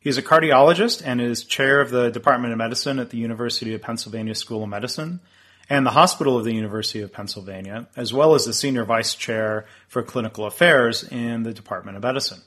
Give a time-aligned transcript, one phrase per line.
[0.00, 3.82] He's a cardiologist and is chair of the Department of Medicine at the University of
[3.82, 5.20] Pennsylvania School of Medicine
[5.68, 9.66] and the Hospital of the University of Pennsylvania, as well as the senior vice chair
[9.88, 12.40] for clinical affairs in the Department of Medicine.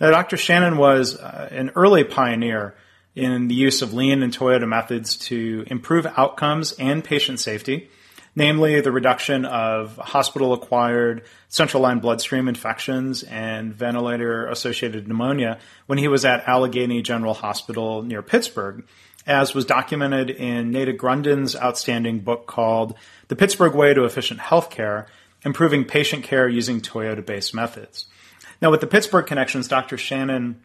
[0.00, 0.36] Now, Dr.
[0.36, 2.74] Shannon was uh, an early pioneer
[3.14, 7.88] in the use of lean and Toyota methods to improve outcomes and patient safety,
[8.36, 15.98] namely the reduction of hospital acquired central line bloodstream infections and ventilator associated pneumonia when
[15.98, 18.84] he was at Allegheny General Hospital near Pittsburgh,
[19.26, 22.94] as was documented in Naida Grunden's outstanding book called
[23.28, 25.06] The Pittsburgh Way to Efficient Healthcare
[25.42, 28.06] Improving Patient Care Using Toyota Based Methods.
[28.60, 29.96] Now, with the Pittsburgh connections, Dr.
[29.96, 30.60] Shannon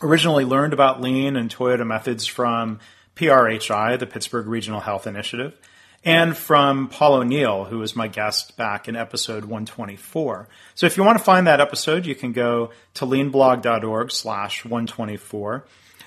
[0.00, 2.80] originally learned about lean and Toyota methods from
[3.16, 5.56] PRHI, the Pittsburgh Regional Health Initiative,
[6.04, 10.48] and from Paul O'Neill, who was my guest back in episode 124.
[10.74, 15.64] So if you want to find that episode, you can go to leanblog.org slash 124.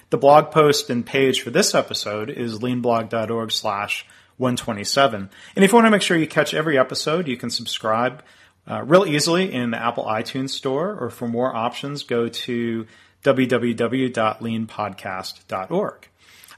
[0.10, 4.06] The blog post and page for this episode is leanblog.org slash
[4.38, 5.30] 127.
[5.56, 8.22] And if you want to make sure you catch every episode, you can subscribe
[8.70, 12.86] uh, real easily in the Apple iTunes store, or for more options, go to
[13.24, 16.10] www.leanpodcast.org.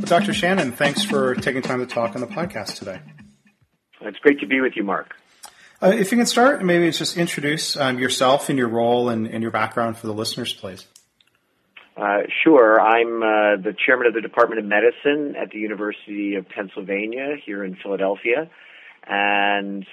[0.00, 0.32] Dr.
[0.32, 2.98] Shannon, thanks for taking time to talk on the podcast today.
[4.00, 5.14] It's great to be with you, Mark.
[5.80, 9.42] Uh, if you can start, maybe just introduce um, yourself and your role and, and,
[9.42, 10.86] your background for the listeners, please.
[11.96, 12.80] Uh, sure.
[12.80, 17.64] I'm uh, the chairman of the Department of Medicine at the University of Pennsylvania here
[17.64, 18.50] in Philadelphia.
[19.06, 19.86] And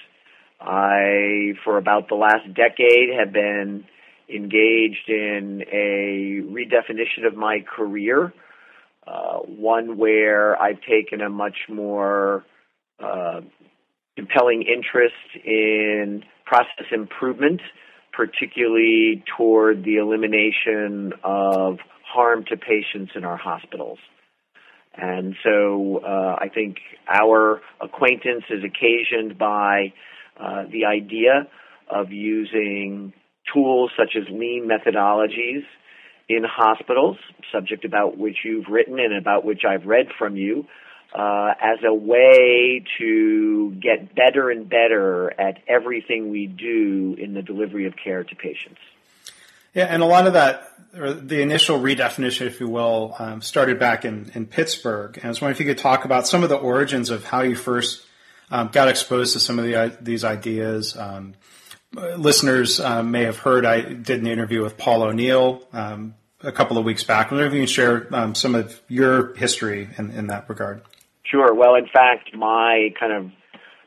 [0.59, 3.85] I, for about the last decade, have been
[4.27, 8.33] engaged in a redefinition of my career
[9.07, 12.43] uh, one where I've taken a much more
[12.99, 13.41] uh,
[14.15, 17.61] compelling interest in process improvement,
[18.13, 23.99] particularly toward the elimination of harm to patients in our hospitals.
[24.97, 26.77] And so uh, I think
[27.09, 29.93] our acquaintance is occasioned by
[30.39, 31.47] uh, the idea
[31.89, 33.11] of using
[33.53, 35.63] tools such as lean methodologies
[36.27, 37.17] in hospitals,
[37.53, 40.65] subject about which you've written and about which I've read from you,
[41.15, 47.41] uh, as a way to get better and better at everything we do in the
[47.41, 48.79] delivery of care to patients.
[49.73, 53.79] Yeah, and a lot of that, or the initial redefinition, if you will, um, started
[53.79, 55.15] back in, in Pittsburgh.
[55.17, 57.41] And I was wondering if you could talk about some of the origins of how
[57.41, 58.05] you first
[58.51, 60.97] um, got exposed to some of the, these ideas.
[60.97, 61.33] Um,
[61.93, 66.77] listeners um, may have heard I did an interview with Paul O'Neill um, a couple
[66.77, 67.27] of weeks back.
[67.27, 70.81] I wonder if you can share um, some of your history in, in that regard.
[71.29, 71.53] Sure.
[71.53, 73.31] Well, in fact, my kind of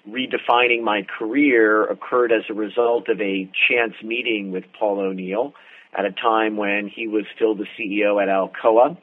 [0.09, 5.55] redefining my career occurred as a result of a chance meeting with Paul O'Neill
[5.97, 8.97] at a time when he was still the CEO at Alcoa.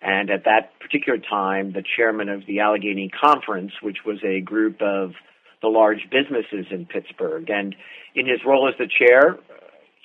[0.00, 4.80] And at that particular time, the chairman of the Allegheny Conference, which was a group
[4.80, 5.12] of
[5.60, 7.48] the large businesses in Pittsburgh.
[7.50, 7.74] And
[8.14, 9.38] in his role as the chair,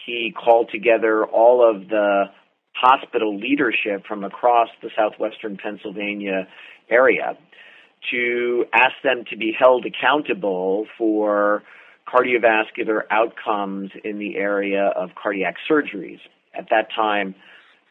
[0.06, 2.26] he called together all of the
[2.74, 6.48] hospital leadership from across the southwestern Pennsylvania
[6.90, 7.38] area
[8.12, 11.64] to ask them to be held accountable for
[12.08, 16.20] cardiovascular outcomes in the area of cardiac surgeries.
[16.58, 17.36] At that time,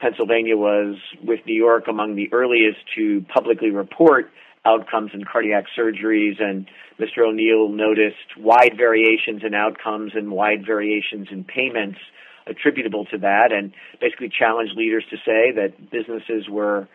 [0.01, 4.31] Pennsylvania was, with New York, among the earliest to publicly report
[4.65, 7.27] outcomes in cardiac surgeries, and Mr.
[7.27, 11.99] O'Neill noticed wide variations in outcomes and wide variations in payments
[12.47, 16.89] attributable to that, and basically challenged leaders to say that businesses were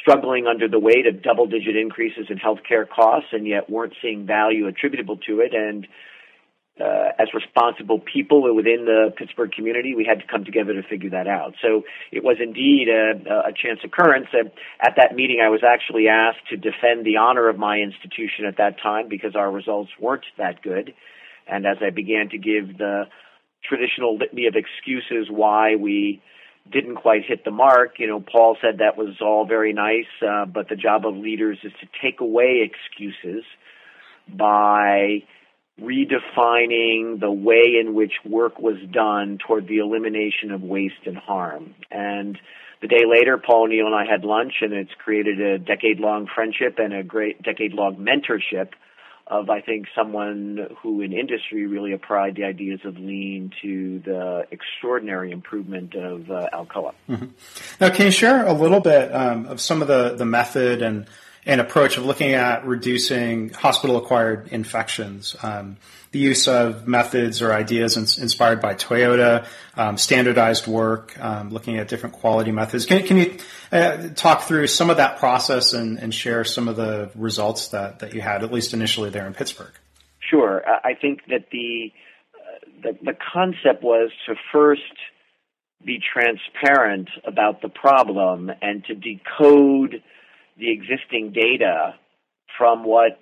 [0.00, 4.26] struggling under the weight of double digit increases in healthcare costs and yet weren't seeing
[4.26, 5.54] value attributable to it.
[5.54, 5.86] And
[6.80, 11.10] uh, as responsible people within the Pittsburgh community, we had to come together to figure
[11.10, 11.54] that out.
[11.62, 14.26] So it was indeed a, a chance occurrence.
[14.80, 18.56] At that meeting, I was actually asked to defend the honor of my institution at
[18.58, 20.92] that time because our results weren't that good.
[21.46, 23.04] And as I began to give the
[23.62, 26.22] traditional litany of excuses why we
[26.70, 27.98] didn't quite hit the mark.
[27.98, 31.58] You know, Paul said that was all very nice, uh, but the job of leaders
[31.62, 33.44] is to take away excuses
[34.28, 35.22] by
[35.80, 41.74] redefining the way in which work was done toward the elimination of waste and harm.
[41.90, 42.38] And
[42.80, 46.28] the day later, Paul O'Neill and I had lunch, and it's created a decade long
[46.32, 48.70] friendship and a great decade long mentorship
[49.26, 54.46] of, I think, someone who in industry really applied the ideas of lean to the
[54.50, 56.92] extraordinary improvement of uh, Alcoa.
[57.08, 57.26] Mm-hmm.
[57.80, 61.06] Now, can you share a little bit um, of some of the, the method and
[61.46, 65.36] an approach of looking at reducing hospital acquired infections.
[65.42, 65.76] Um,
[66.12, 69.46] the use of methods or ideas in, inspired by Toyota,
[69.76, 72.86] um, standardized work, um, looking at different quality methods.
[72.86, 73.36] Can, can you
[73.72, 77.98] uh, talk through some of that process and, and, share some of the results that,
[77.98, 79.72] that you had, at least initially there in Pittsburgh?
[80.20, 80.62] Sure.
[80.84, 81.92] I think that the,
[82.34, 84.82] uh, the, the concept was to first
[85.84, 90.02] be transparent about the problem and to decode
[90.56, 91.94] the existing data
[92.56, 93.18] from what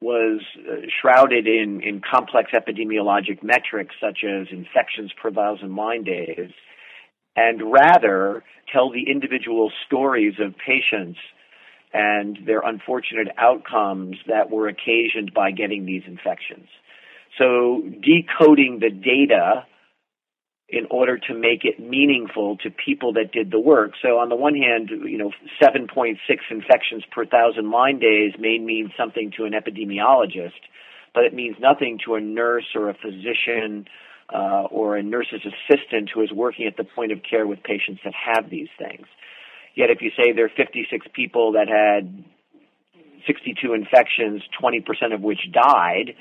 [0.00, 6.50] was uh, shrouded in, in complex epidemiologic metrics such as infections per thousand line days,
[7.34, 11.18] and rather tell the individual stories of patients
[11.92, 16.68] and their unfortunate outcomes that were occasioned by getting these infections.
[17.38, 19.66] So decoding the data
[20.68, 23.92] in order to make it meaningful to people that did the work.
[24.02, 25.30] So on the one hand, you know,
[25.62, 26.16] 7.6
[26.50, 30.58] infections per thousand line days may mean something to an epidemiologist,
[31.14, 33.86] but it means nothing to a nurse or a physician
[34.34, 38.00] uh, or a nurse's assistant who is working at the point of care with patients
[38.04, 39.06] that have these things.
[39.76, 42.24] Yet if you say there are 56 people that had
[43.24, 46.16] 62 infections, 20% of which died,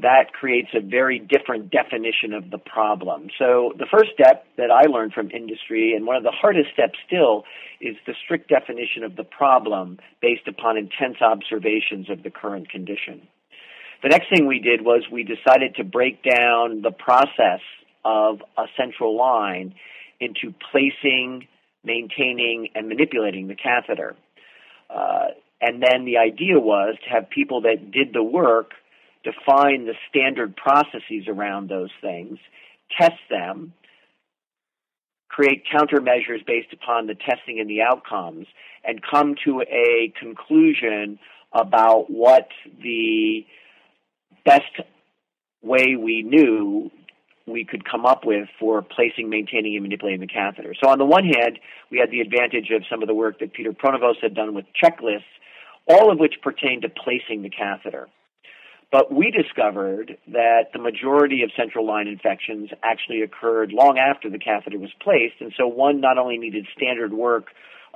[0.00, 3.28] that creates a very different definition of the problem.
[3.38, 6.98] So the first step that I learned from industry, and one of the hardest steps
[7.06, 7.44] still,
[7.80, 13.22] is the strict definition of the problem based upon intense observations of the current condition.
[14.02, 17.60] The next thing we did was we decided to break down the process
[18.04, 19.74] of a central line
[20.20, 21.46] into placing,
[21.84, 24.16] maintaining, and manipulating the catheter.
[24.90, 25.28] Uh,
[25.60, 28.72] and then the idea was to have people that did the work
[29.24, 32.38] define the standard processes around those things,
[32.98, 33.72] test them,
[35.28, 38.46] create countermeasures based upon the testing and the outcomes,
[38.84, 41.18] and come to a conclusion
[41.52, 42.48] about what
[42.82, 43.44] the
[44.44, 44.80] best
[45.62, 46.90] way we knew
[47.46, 50.74] we could come up with for placing, maintaining, and manipulating the catheter.
[50.82, 51.58] So on the one hand,
[51.90, 54.64] we had the advantage of some of the work that Peter Pronovost had done with
[54.82, 55.24] checklists,
[55.88, 58.08] all of which pertained to placing the catheter.
[58.94, 64.38] But we discovered that the majority of central line infections actually occurred long after the
[64.38, 67.46] catheter was placed, and so one not only needed standard work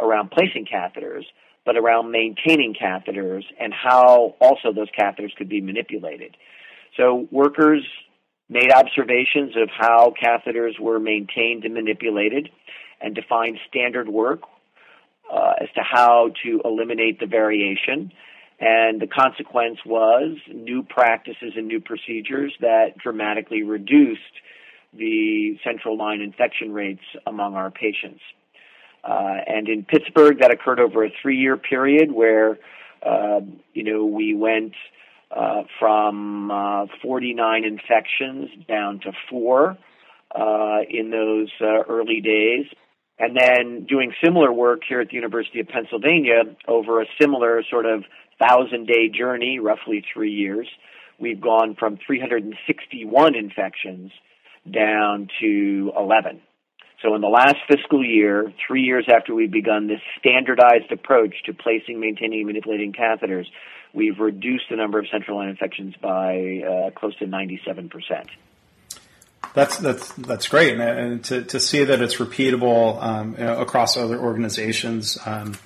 [0.00, 1.22] around placing catheters,
[1.64, 6.36] but around maintaining catheters and how also those catheters could be manipulated.
[6.96, 7.86] So workers
[8.48, 12.48] made observations of how catheters were maintained and manipulated
[13.00, 14.40] and defined standard work
[15.32, 18.10] uh, as to how to eliminate the variation.
[18.60, 24.20] And the consequence was new practices and new procedures that dramatically reduced
[24.92, 28.20] the central line infection rates among our patients.
[29.04, 32.58] Uh, and in Pittsburgh, that occurred over a three-year period where,
[33.06, 33.40] uh,
[33.74, 34.72] you know, we went
[35.30, 39.78] uh, from uh, 49 infections down to four
[40.34, 42.66] uh, in those uh, early days.
[43.20, 47.84] And then doing similar work here at the University of Pennsylvania over a similar sort
[47.84, 48.04] of
[48.38, 50.68] thousand day journey, roughly three years,
[51.18, 54.12] we've gone from 361 infections
[54.70, 56.40] down to 11.
[57.02, 61.54] So in the last fiscal year, three years after we've begun this standardized approach to
[61.54, 63.46] placing, maintaining, and manipulating catheters,
[63.94, 68.28] we've reduced the number of central line infections by uh, close to 97 percent.
[69.54, 73.96] That's that's that's great, and, to to see that it's repeatable um, you know, across
[73.96, 75.16] other organizations.
[75.24, 75.56] Um,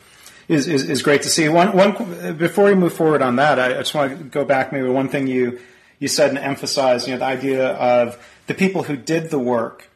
[0.48, 1.48] is, is, is great to see.
[1.48, 4.88] One, one, before we move forward on that, I just want to go back maybe
[4.88, 5.60] one thing you,
[5.98, 9.88] you said and emphasize, you know, the idea of the people who did the work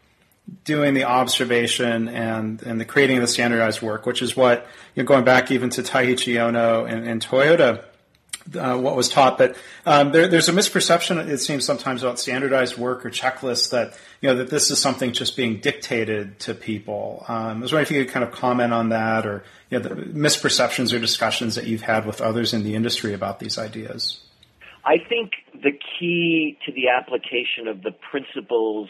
[0.65, 5.03] doing the observation and, and the creating of the standardized work, which is what, you
[5.03, 7.85] know, going back even to Taiichi Ohno and, and Toyota,
[8.55, 9.39] uh, what was taught.
[9.39, 13.99] But um, there, there's a misperception, it seems sometimes, about standardized work or checklists that
[14.21, 17.25] you know that this is something just being dictated to people.
[17.29, 19.89] Um, I was wondering if you could kind of comment on that, or you know,
[19.89, 24.21] the misperceptions or discussions that you've had with others in the industry about these ideas.
[24.85, 28.89] I think the key to the application of the principles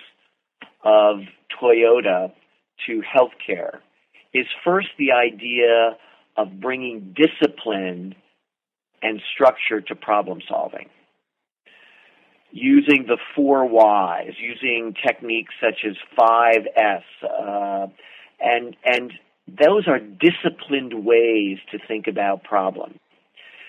[0.85, 1.21] of
[1.61, 2.33] Toyota
[2.87, 3.79] to healthcare
[4.35, 5.97] is first the idea
[6.37, 8.15] of bringing discipline
[9.03, 10.88] and structure to problem solving.
[12.50, 17.87] Using the four whys, using techniques such as 5S, uh,
[18.41, 19.12] and, and
[19.47, 22.99] those are disciplined ways to think about problems.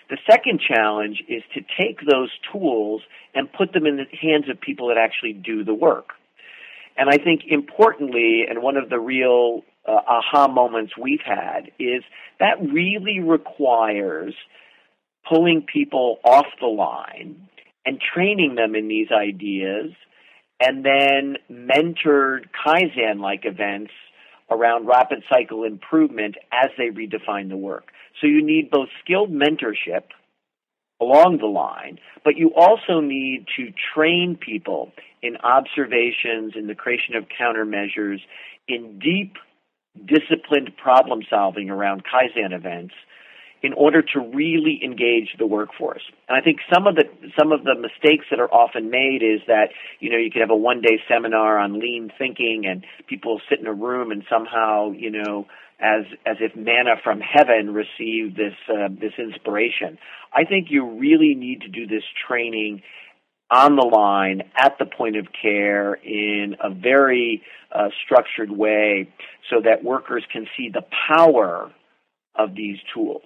[0.10, 3.01] The second challenge is to take those tools
[3.36, 6.12] and put them in the hands of people that actually do the work.
[6.96, 12.03] And I think importantly, and one of the real uh, aha moments we've had is
[12.39, 14.34] that really requires
[15.29, 17.48] pulling people off the line
[17.86, 19.91] and training them in these ideas
[20.60, 23.91] and then mentored Kaizen like events
[24.50, 27.89] around rapid cycle improvement as they redefine the work.
[28.19, 30.03] So you need both skilled mentorship
[31.00, 34.91] along the line, but you also need to train people
[35.22, 38.19] in observations, in the creation of countermeasures,
[38.67, 39.36] in deep,
[40.05, 42.93] disciplined problem solving around Kaizen events
[43.63, 46.03] in order to really engage the workforce.
[46.29, 47.05] And I think some of the
[47.37, 50.51] some of the mistakes that are often made is that you know you could have
[50.51, 54.91] a one day seminar on lean thinking and people sit in a room and somehow
[54.91, 55.47] you know
[55.79, 59.97] as as if manna from heaven receive this uh, this inspiration.
[60.33, 62.83] I think you really need to do this training
[63.49, 67.41] on the line at the point of care in a very
[67.73, 69.09] uh, structured way
[69.49, 71.71] so that workers can see the power
[72.35, 73.23] of these tools.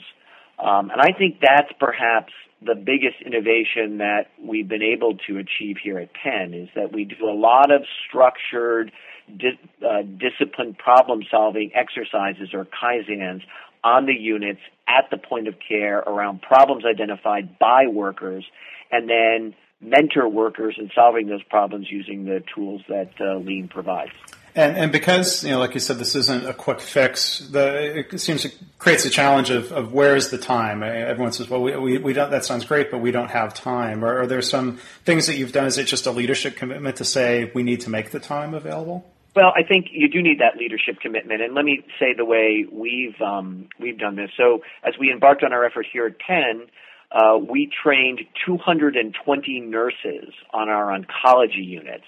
[0.61, 5.77] Um, and I think that's perhaps the biggest innovation that we've been able to achieve
[5.83, 8.91] here at Penn is that we do a lot of structured,
[9.27, 13.41] uh, disciplined problem solving exercises or kaizens
[13.83, 18.45] on the units at the point of care around problems identified by workers
[18.91, 24.11] and then mentor workers in solving those problems using the tools that uh, Lean provides.
[24.55, 28.19] And, and because, you know, like you said, this isn't a quick fix, the, it
[28.19, 30.83] seems it creates a challenge of, of where is the time?
[30.83, 34.03] Everyone says, well, we, we, we don't, that sounds great, but we don't have time.
[34.03, 35.67] Or are there some things that you've done?
[35.67, 39.05] Is it just a leadership commitment to say we need to make the time available?
[39.33, 42.65] Well, I think you do need that leadership commitment, and let me say the way
[42.69, 44.29] we've um, we've done this.
[44.35, 46.67] So, as we embarked on our effort here at Penn,
[47.13, 52.03] uh, we trained 220 nurses on our oncology units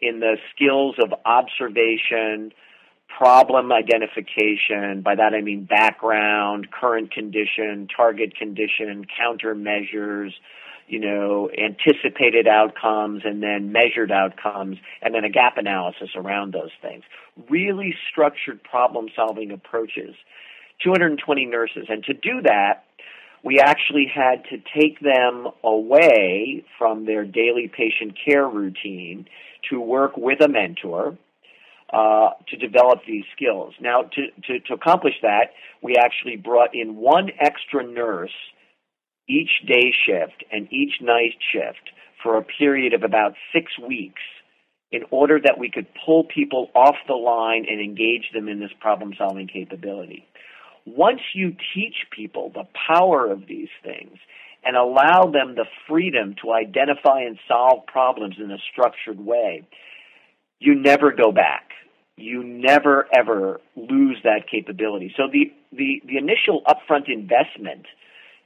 [0.00, 2.52] in the skills of observation,
[3.16, 5.02] problem identification.
[5.02, 10.30] By that I mean background, current condition, target condition, countermeasures,
[10.88, 16.70] you know, anticipated outcomes and then measured outcomes and then a gap analysis around those
[16.82, 17.04] things.
[17.48, 20.14] Really structured problem solving approaches.
[20.82, 21.86] 220 nurses.
[21.88, 22.84] And to do that,
[23.44, 29.26] we actually had to take them away from their daily patient care routine
[29.70, 31.16] to work with a mentor
[31.92, 33.74] uh, to develop these skills.
[33.80, 38.34] Now, to, to, to accomplish that, we actually brought in one extra nurse
[39.28, 41.90] each day shift and each night shift
[42.22, 44.22] for a period of about six weeks
[44.92, 48.72] in order that we could pull people off the line and engage them in this
[48.80, 50.26] problem solving capability.
[50.84, 54.18] Once you teach people the power of these things
[54.64, 59.66] and allow them the freedom to identify and solve problems in a structured way,
[60.58, 61.70] you never go back.
[62.16, 65.14] You never ever lose that capability.
[65.16, 67.86] So the, the, the initial upfront investment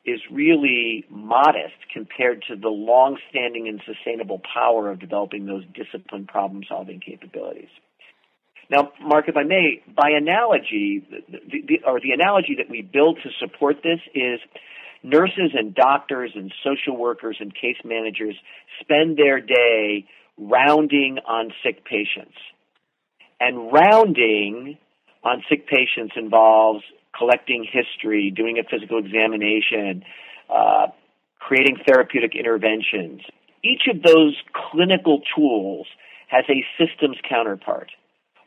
[0.04, 7.00] is really modest compared to the long-standing and sustainable power of developing those disciplined problem-solving
[7.00, 7.70] capabilities.
[8.70, 13.18] Now, Mark, if I may, by analogy, the, the, or the analogy that we build
[13.22, 14.40] to support this is
[15.04, 18.34] nurses and doctors and social workers and case managers
[18.80, 20.06] spend their day
[20.38, 22.34] rounding on sick patients.
[23.38, 24.78] And rounding
[25.22, 26.82] on sick patients involves
[27.16, 30.02] collecting history, doing a physical examination,
[30.48, 30.86] uh,
[31.38, 33.20] creating therapeutic interventions.
[33.62, 34.36] Each of those
[34.70, 35.86] clinical tools
[36.28, 37.90] has a systems counterpart.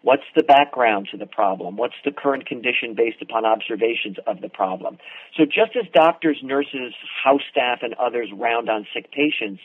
[0.01, 1.75] What's the background to the problem?
[1.75, 4.98] What's the current condition based upon observations of the problem?
[5.36, 9.62] So just as doctors, nurses, house staff, and others round on sick patients,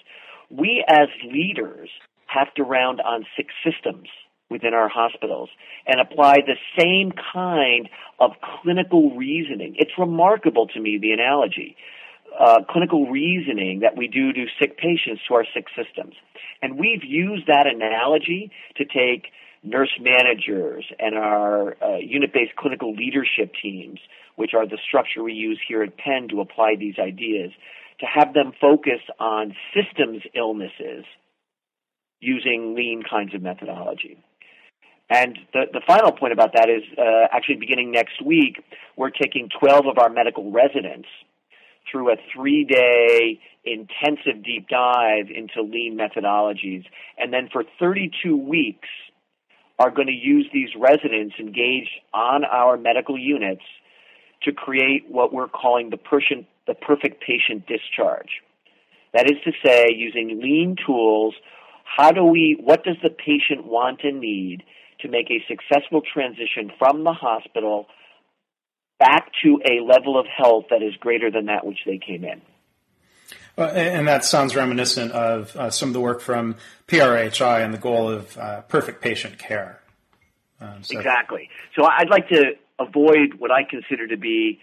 [0.51, 1.91] we as leaders
[2.27, 4.09] have to round on sick systems
[4.51, 5.49] within our hospitals
[5.87, 7.89] and apply the same kind
[8.21, 9.75] of clinical reasoning.
[9.79, 11.77] It's remarkable to me, the analogy.
[12.39, 16.15] Uh, clinical reasoning that we do to sick patients to our sick systems.
[16.63, 19.27] And we've used that analogy to take
[19.63, 24.01] nurse managers and our uh, unit-based clinical leadership teams,
[24.37, 27.53] which are the structure we use here at Penn to apply these ideas,
[28.01, 31.05] to have them focus on systems illnesses
[32.21, 34.19] using lean kinds of methodology.
[35.11, 38.63] And the, the final point about that is uh, actually beginning next week,
[38.97, 41.09] we're taking 12 of our medical residents
[41.91, 46.85] through a three day intensive deep dive into lean methodologies.
[47.19, 48.89] And then for 32 weeks,
[49.79, 53.63] are going to use these residents engaged on our medical units
[54.43, 58.43] to create what we're calling the, person, the perfect patient discharge.
[59.15, 61.35] That is to say, using lean tools,
[61.85, 64.63] how do we, what does the patient want and need
[65.01, 67.87] to make a successful transition from the hospital
[68.99, 72.41] back to a level of health that is greater than that which they came in?
[73.59, 76.57] Uh, and that sounds reminiscent of uh, some of the work from
[76.89, 79.81] PRHI and the goal of uh, perfect patient care.
[80.61, 80.97] Um, so.
[80.97, 81.51] Exactly.
[81.77, 84.61] So I'd like to avoid what I consider to be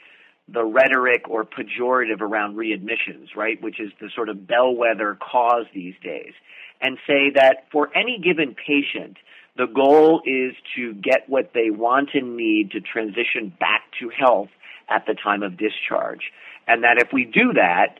[0.52, 5.94] the rhetoric or pejorative around readmissions, right, which is the sort of bellwether cause these
[6.04, 6.34] days,
[6.82, 9.18] and say that for any given patient,
[9.58, 14.50] the goal is to get what they want and need to transition back to health
[14.90, 16.32] at the time of discharge.
[16.68, 18.00] And that if we do that,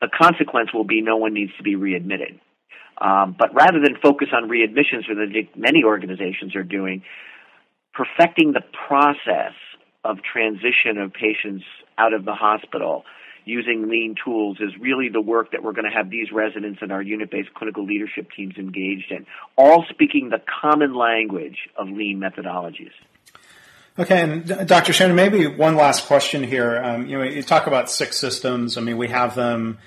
[0.00, 2.40] the consequence will be no one needs to be readmitted.
[2.98, 7.02] Um, but rather than focus on readmissions, which many organizations are doing,
[7.92, 9.52] perfecting the process
[10.04, 11.64] of transition of patients
[11.98, 13.04] out of the hospital
[13.44, 16.90] using lean tools is really the work that we're going to have these residents and
[16.90, 19.24] our unit-based clinical leadership teams engaged in,
[19.56, 22.90] all speaking the common language of lean methodologies.
[23.98, 24.92] Okay, and Dr.
[24.92, 26.76] Shannon, maybe one last question here.
[26.76, 28.76] Um, you know, you talk about six systems.
[28.76, 29.78] I mean, we have them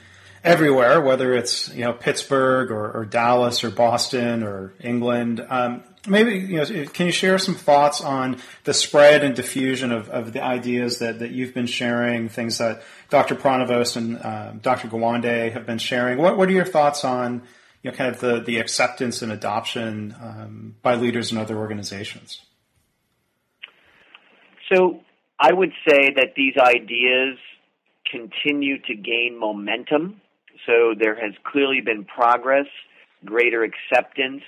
[0.44, 5.46] everywhere, whether it's you know Pittsburgh or, or Dallas or Boston or England.
[5.48, 10.10] Um, maybe you know, can you share some thoughts on the spread and diffusion of,
[10.10, 13.36] of the ideas that, that you've been sharing, things that Dr.
[13.36, 14.88] Pronovost and uh, Dr.
[14.88, 16.18] Gawande have been sharing?
[16.18, 17.44] What what are your thoughts on
[17.84, 22.42] you know kind of the, the acceptance and adoption um, by leaders in other organizations?
[24.72, 25.02] So
[25.40, 27.38] I would say that these ideas
[28.12, 30.22] continue to gain momentum
[30.66, 32.66] so there has clearly been progress,
[33.26, 34.44] greater acceptance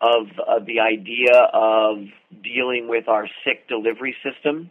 [0.00, 1.98] of, of the idea of
[2.42, 4.70] dealing with our sick delivery system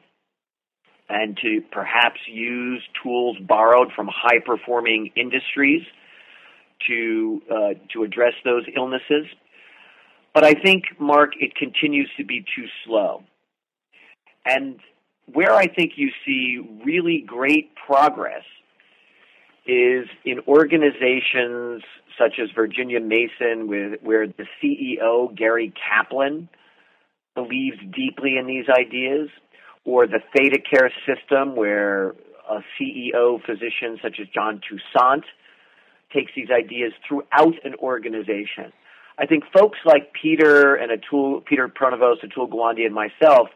[1.10, 5.82] and to perhaps use tools borrowed from high performing industries
[6.88, 9.28] to uh, to address those illnesses.
[10.34, 13.24] But I think, Mark, it continues to be too slow.
[14.46, 14.80] And
[15.32, 18.44] where I think you see really great progress
[19.66, 21.84] is in organizations
[22.18, 26.50] such as Virginia Mason, with, where the CEO, Gary Kaplan,
[27.36, 29.30] believes deeply in these ideas,
[29.86, 32.10] or the ThedaCare system, where
[32.50, 35.24] a CEO physician such as John Toussaint
[36.14, 38.74] takes these ideas throughout an organization.
[39.18, 43.50] I think folks like Peter and Atul, Peter Pronovost, Atul Gawande, and myself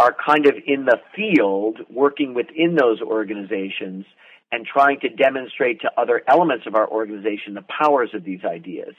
[0.00, 4.06] are kind of in the field working within those organizations
[4.50, 8.94] and trying to demonstrate to other elements of our organization the powers of these ideas.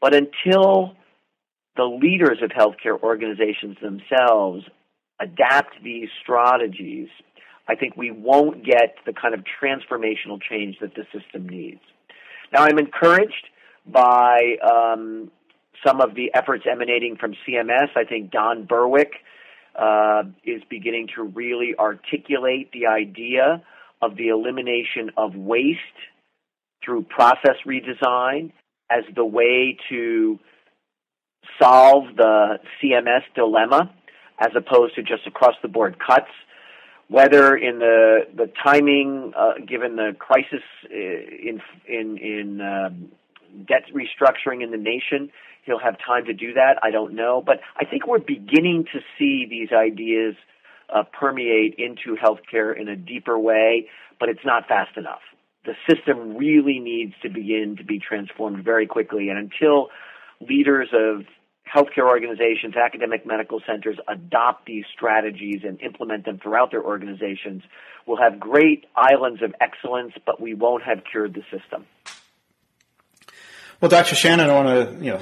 [0.00, 0.94] But until
[1.76, 4.64] the leaders of healthcare organizations themselves
[5.20, 7.08] adapt these strategies,
[7.66, 11.80] I think we won't get the kind of transformational change that the system needs.
[12.52, 13.48] Now, I'm encouraged
[13.86, 15.32] by um,
[15.84, 17.88] some of the efforts emanating from CMS.
[17.96, 19.14] I think Don Berwick
[19.78, 23.62] uh, is beginning to really articulate the idea
[24.00, 25.80] of the elimination of waste
[26.84, 28.52] through process redesign
[28.90, 30.38] as the way to
[31.60, 33.92] solve the CMS dilemma
[34.38, 36.30] as opposed to just across the board cuts.
[37.08, 43.12] Whether in the the timing, uh, given the crisis uh, in in in um,
[43.66, 45.30] debt restructuring in the nation,
[45.64, 46.74] he'll have time to do that.
[46.82, 50.34] I don't know, but I think we're beginning to see these ideas
[50.94, 53.88] uh, permeate into healthcare in a deeper way,
[54.20, 55.20] but it's not fast enough.
[55.64, 59.88] The system really needs to begin to be transformed very quickly, and until
[60.40, 61.24] leaders of
[61.74, 67.62] healthcare organizations, academic medical centers adopt these strategies and implement them throughout their organizations,
[68.06, 71.86] we'll have great islands of excellence, but we won't have cured the system.
[73.80, 74.14] Well, Dr.
[74.14, 75.20] Shannon, I want to, you know,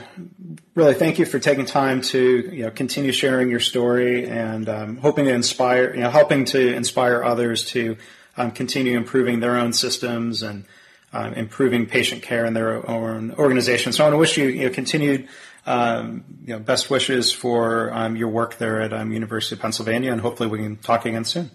[0.75, 4.97] really thank you for taking time to, you know, continue sharing your story and um,
[4.99, 7.97] hoping to inspire, you know, helping to inspire others to
[8.37, 10.65] um, continue improving their own systems and
[11.13, 13.93] um, improving patient care in their own organization.
[13.93, 15.29] So I want to wish you, you know, continued,
[15.67, 20.13] um, you know, best wishes for um, your work there at um, University of Pennsylvania,
[20.13, 21.51] and hopefully we can talk again soon.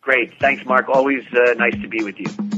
[0.00, 0.88] Great, thanks, Mark.
[0.88, 2.57] Always uh, nice to be with you.